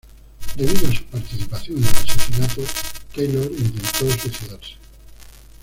Debido 0.55 0.87
a 0.89 0.95
su 0.95 1.03
participación 1.03 1.77
en 1.77 1.83
el 1.83 1.89
asesinato, 1.93 2.61
Taylor 3.13 3.51
intentó 3.51 4.09
suicidarse. 4.19 4.73